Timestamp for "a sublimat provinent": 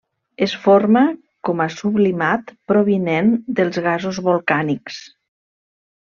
1.65-3.29